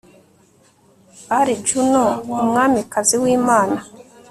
Ari 1.39 1.53
Juno 1.65 2.05
Umwamikazi 2.41 3.15
w 3.21 3.25
imana 3.37 3.79